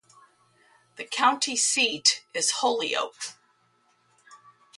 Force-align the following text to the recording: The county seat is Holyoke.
The 0.95 1.03
county 1.03 1.55
seat 1.55 2.25
is 2.33 2.49
Holyoke. 2.53 3.33